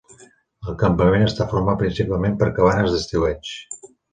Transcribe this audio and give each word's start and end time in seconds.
El 0.71 0.77
campament 0.83 1.27
està 1.27 1.47
format 1.53 1.79
principalment 1.83 2.41
per 2.41 2.51
cabanes 2.59 2.93
d'estiueig. 2.97 3.57